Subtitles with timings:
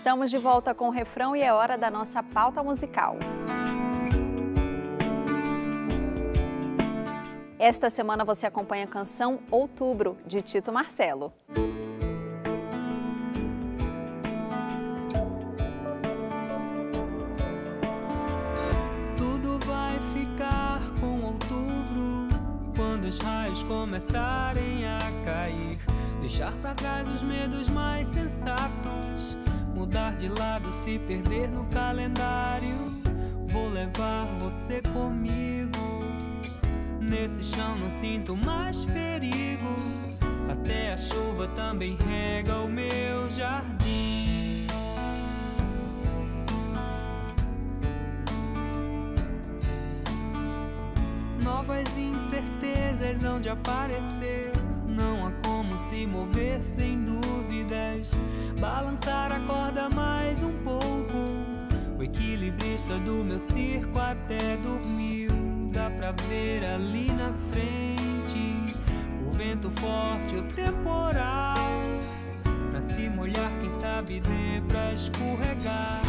[0.00, 3.18] Estamos de volta com o refrão e é hora da nossa pauta musical.
[7.58, 11.30] Esta semana você acompanha a canção Outubro, de Tito Marcelo.
[19.18, 22.26] Tudo vai ficar com outubro
[22.74, 25.78] quando os raios começarem a cair.
[26.22, 29.36] Deixar para trás os medos mais sensatos,
[29.80, 32.76] mudar de lado, se perder no calendário.
[33.48, 36.04] Vou levar você comigo.
[37.00, 39.74] Nesse chão não sinto mais perigo.
[40.52, 44.66] Até a chuva também rega o meu jardim.
[51.42, 54.59] Novas incertezas hão de aparecer.
[56.00, 58.12] Se mover sem dúvidas.
[58.58, 61.18] Balançar a corda mais um pouco.
[61.98, 65.30] O equilibrista do meu circo até dormiu.
[65.70, 68.74] Dá pra ver ali na frente
[69.28, 71.54] o vento forte, o temporal.
[72.70, 76.00] Pra se molhar, quem sabe dê pra escorregar.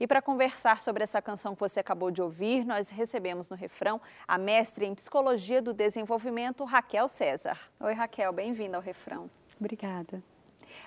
[0.00, 4.00] E para conversar sobre essa canção que você acabou de ouvir, nós recebemos no refrão
[4.26, 7.58] a mestre em Psicologia do Desenvolvimento, Raquel César.
[7.78, 9.28] Oi, Raquel, bem-vinda ao refrão.
[9.60, 10.22] Obrigada.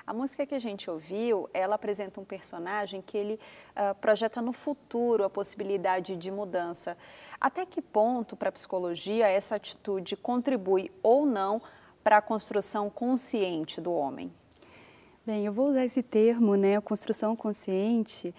[0.08, 3.40] A música que a gente ouviu, ela apresenta um personagem que ele
[3.76, 6.98] ah, projeta no futuro a possibilidade de mudança.
[7.40, 11.62] Até que ponto, para a psicologia, essa atitude contribui ou não
[12.04, 14.34] para a construção consciente do homem?
[15.24, 18.34] Bem, eu vou usar esse termo, né, construção consciente,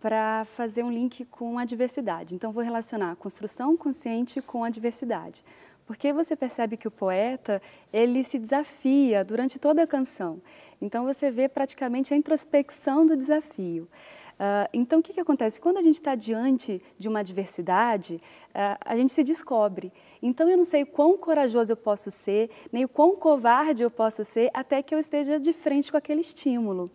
[0.00, 2.34] para fazer um link com a diversidade.
[2.34, 5.44] Então, vou relacionar a construção consciente com a diversidade.
[5.86, 10.40] Porque você percebe que o poeta, ele se desafia durante toda a canção.
[10.80, 13.88] Então, você vê praticamente a introspecção do desafio.
[14.38, 15.58] Ah, então, o que, que acontece?
[15.58, 18.22] Quando a gente está diante de uma adversidade,
[18.54, 19.92] ah, a gente se descobre.
[20.22, 24.24] Então, eu não sei quão corajoso eu posso ser, nem o quão covarde eu posso
[24.24, 26.88] ser, até que eu esteja de frente com aquele estímulo.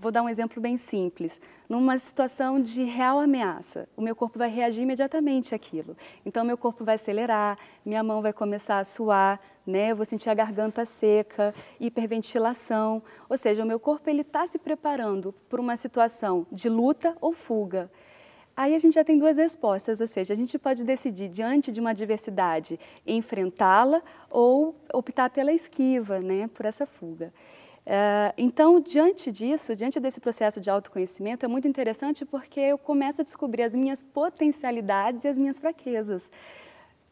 [0.00, 1.38] Vou dar um exemplo bem simples.
[1.68, 5.94] Numa situação de real ameaça, o meu corpo vai reagir imediatamente àquilo.
[6.24, 9.90] Então, meu corpo vai acelerar, minha mão vai começar a suar, né?
[9.90, 13.02] Eu vou sentir a garganta seca, hiperventilação.
[13.28, 17.34] Ou seja, o meu corpo ele está se preparando para uma situação de luta ou
[17.34, 17.90] fuga.
[18.56, 21.78] Aí a gente já tem duas respostas, ou seja, a gente pode decidir diante de
[21.78, 24.00] uma adversidade enfrentá-la
[24.30, 27.34] ou optar pela esquiva, né, por essa fuga.
[27.86, 33.20] Eh, então, diante disso, diante desse processo de autoconhecimento, é muito interessante porque eu começo
[33.20, 36.30] a descobrir as minhas potencialidades e as minhas fraquezas.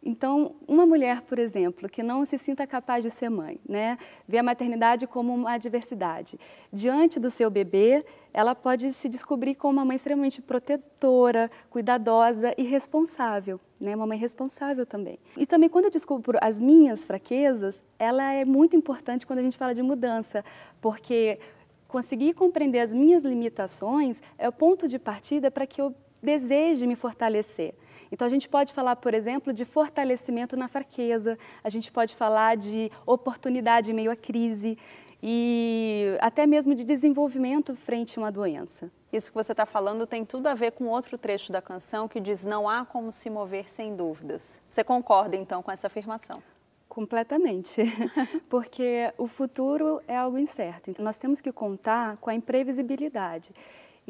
[0.03, 4.39] Então, uma mulher, por exemplo, que não se sinta capaz de ser mãe, né, vê
[4.39, 6.39] a maternidade como uma adversidade.
[6.73, 12.63] Diante do seu bebê, ela pode se descobrir como uma mãe extremamente protetora, cuidadosa e
[12.63, 15.19] responsável, né, uma mãe responsável também.
[15.37, 19.59] E também quando eu descubro as minhas fraquezas, ela é muito importante quando a gente
[19.59, 20.45] fala de mudança,
[20.81, 21.41] porque
[21.89, 25.93] conseguir compreender as minhas limitações é o ponto de partida para que eu
[26.23, 27.75] deseje me fortalecer.
[28.11, 32.57] Então, a gente pode falar, por exemplo, de fortalecimento na fraqueza, a gente pode falar
[32.57, 34.79] de oportunidade em meio à crise
[35.23, 38.91] e até mesmo de desenvolvimento frente a uma doença.
[39.13, 42.21] Isso que você está falando tem tudo a ver com outro trecho da canção que
[42.21, 44.61] diz: Não há como se mover sem dúvidas.
[44.71, 46.37] Você concorda então com essa afirmação?
[46.89, 47.83] Completamente,
[48.49, 50.91] porque o futuro é algo incerto.
[50.91, 53.53] Então, nós temos que contar com a imprevisibilidade.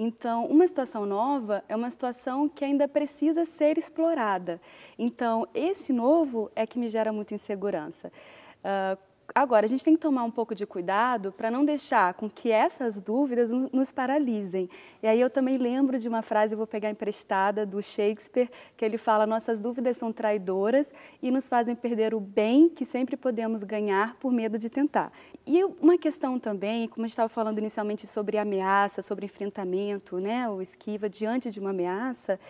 [0.01, 4.61] Então, uma situação nova é uma situação que ainda precisa ser explorada.
[4.97, 8.13] Então, esse novo é que me gera muita insegurança.
[8.59, 12.31] Uh, Agora, a gente tem que tomar um pouco de cuidado para não deixar com
[12.31, 14.71] que essas dúvidas nos paralisem.
[15.03, 18.85] E aí eu também lembro de uma frase, eu vou pegar emprestada, do Shakespeare, que
[18.85, 23.63] ele fala: Nossas dúvidas são traidoras e nos fazem perder o bem que sempre podemos
[23.63, 25.13] ganhar por medo de tentar.
[25.47, 30.49] E uma questão também, como a gente estava falando inicialmente sobre ameaça, sobre enfrentamento, né,
[30.49, 32.41] ou esquiva diante de uma ameaça,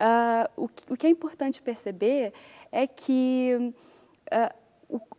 [0.00, 2.32] uh, o, o, que é importante perceber
[2.70, 3.74] é que.
[4.32, 4.59] Uh,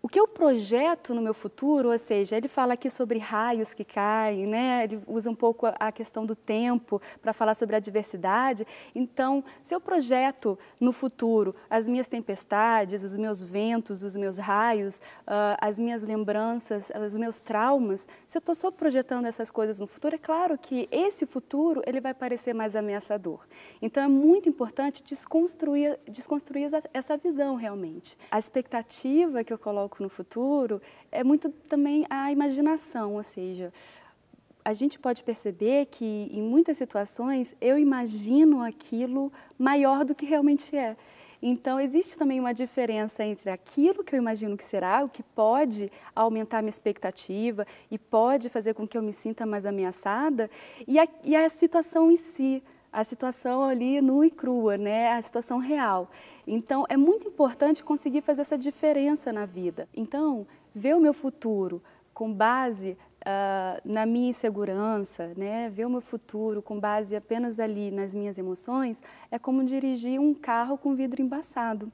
[0.01, 3.85] o, que eu projeto no meu futuro, ou seja, ele fala aqui sobre raios que
[3.85, 4.83] caem, né?
[4.83, 8.68] ele usa um pouco a, a questão do tempo para falar sobre a diversidade.
[8.94, 14.97] Então, se eu projeto no futuro as minhas tempestades, os meus ventos, os meus raios,
[15.25, 19.88] uh, as minhas lembranças, os meus traumas, se eu estou só projetando essas coisas no
[19.88, 23.45] futuro, é claro que esse futuro ele vai parecer mais ameaçador.
[23.81, 28.17] Então, é muito importante desconstruir, desconstruir essa visão realmente.
[28.29, 30.81] A expectativa que eu coloco no futuro
[31.12, 33.72] é muito também a imaginação, ou seja,
[34.63, 40.75] a gente pode perceber que em muitas situações eu imagino aquilo maior do que realmente
[40.75, 40.96] é.
[41.42, 45.92] Então, existe também uma diferença entre aquilo que eu imagino que será, o que pode
[46.16, 50.52] aumentar minha expectativa e pode fazer com que eu me sinta mais ameaçada,
[50.88, 55.13] e a, e a situação em si a situação ali nua e crua, né?
[55.13, 56.09] a situação real.
[56.45, 59.88] Então, é muito importante conseguir fazer essa diferença na vida.
[59.93, 61.81] Então, ver o meu futuro
[62.13, 65.69] com base uh, na minha insegurança, né?
[65.69, 69.01] ver o meu futuro com base apenas ali nas minhas emoções,
[69.31, 71.91] é como dirigir um carro com vidro embaçado.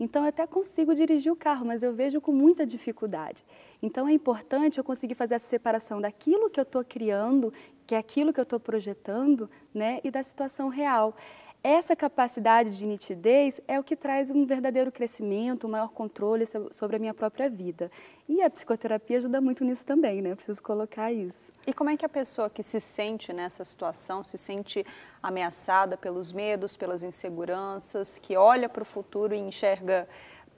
[0.00, 3.44] Então, eu até consigo dirigir o carro, mas eu vejo com muita dificuldade.
[3.82, 7.52] Então, é importante eu conseguir fazer essa separação daquilo que eu estou criando,
[7.86, 11.16] que é aquilo que eu estou projetando, né, e da situação real.
[11.62, 16.96] Essa capacidade de nitidez é o que traz um verdadeiro crescimento, um maior controle sobre
[16.96, 17.90] a minha própria vida.
[18.28, 20.30] E a psicoterapia ajuda muito nisso também, né?
[20.30, 21.52] Eu preciso colocar isso.
[21.66, 24.86] E como é que a pessoa que se sente nessa situação, se sente
[25.20, 30.08] ameaçada pelos medos, pelas inseguranças, que olha para o futuro e enxerga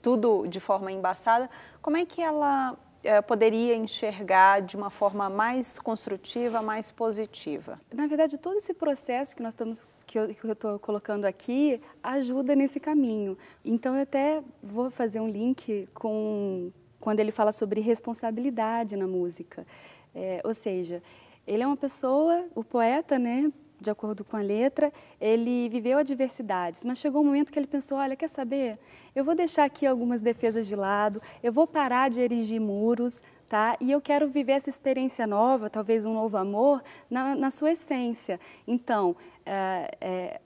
[0.03, 1.49] tudo de forma embaçada,
[1.81, 7.77] como é que ela é, poderia enxergar de uma forma mais construtiva, mais positiva?
[7.93, 12.81] Na verdade, todo esse processo que nós estamos que eu estou colocando aqui ajuda nesse
[12.81, 13.37] caminho.
[13.63, 16.69] Então, eu até vou fazer um link com
[16.99, 19.65] quando ele fala sobre responsabilidade na música.
[20.13, 21.01] É, ou seja,
[21.47, 23.51] ele é uma pessoa, o poeta, né,
[23.81, 27.97] de acordo com a letra, ele viveu adversidades, mas chegou um momento que ele pensou:
[27.97, 28.77] olha, quer saber?
[29.15, 33.75] Eu vou deixar aqui algumas defesas de lado, eu vou parar de erigir muros, tá?
[33.81, 38.39] E eu quero viver essa experiência nova, talvez um novo amor, na, na sua essência.
[38.67, 40.41] Então, é, é,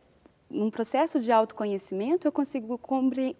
[0.49, 2.79] num processo de autoconhecimento, eu consigo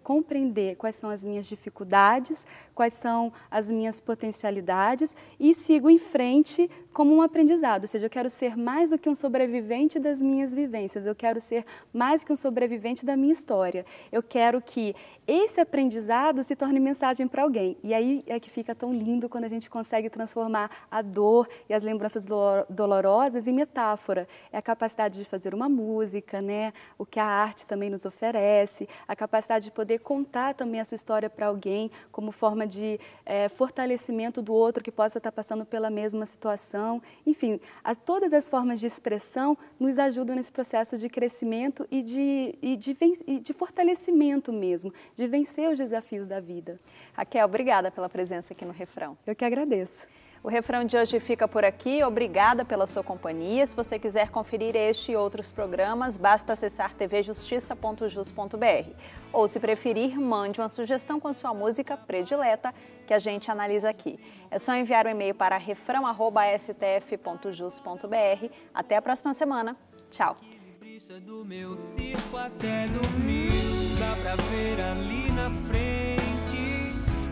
[0.02, 6.68] compreender quais são as minhas dificuldades, quais são as minhas potencialidades e sigo em frente
[6.92, 10.54] como um aprendizado, ou seja, eu quero ser mais do que um sobrevivente das minhas
[10.54, 11.62] vivências, eu quero ser
[11.92, 13.84] mais que um sobrevivente da minha história.
[14.10, 17.76] Eu quero que esse aprendizado se torne mensagem para alguém.
[17.82, 21.74] E aí é que fica tão lindo quando a gente consegue transformar a dor e
[21.74, 22.24] as lembranças
[22.70, 24.26] dolorosas em metáfora.
[24.50, 26.72] É a capacidade de fazer uma música, né?
[26.98, 30.94] O que a arte também nos oferece, a capacidade de poder contar também a sua
[30.94, 35.90] história para alguém como forma de é, fortalecimento do outro que possa estar passando pela
[35.90, 41.86] mesma situação enfim, a, todas as formas de expressão nos ajudam nesse processo de crescimento
[41.90, 46.78] e de, e de, e de fortalecimento mesmo, de vencer os desafios da vida.
[47.12, 49.16] Raquel, obrigada pela presença aqui no Refrão.
[49.26, 50.06] Eu que agradeço.
[50.46, 52.04] O refrão de hoje fica por aqui.
[52.04, 53.66] Obrigada pela sua companhia.
[53.66, 58.90] Se você quiser conferir este e outros programas, basta acessar tvjustiça.jus.br.
[59.32, 62.72] Ou, se preferir, mande uma sugestão com sua música predileta
[63.08, 64.20] que a gente analisa aqui.
[64.48, 68.54] É só enviar o um e-mail para refrão.stf.jus.br.
[68.72, 69.76] Até a próxima semana.
[70.12, 70.36] Tchau.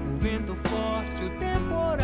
[0.05, 2.04] o vento forte, o temporal.